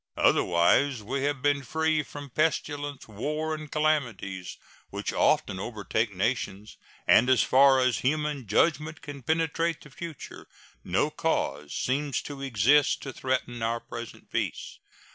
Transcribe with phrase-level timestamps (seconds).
[0.17, 4.57] Otherwise we have been free from pestilence, war, and calamities,
[4.89, 10.47] which often overtake nations; and, as far as human judgment can penetrate the future,
[10.83, 14.79] no cause seems to exist to threaten our present peace.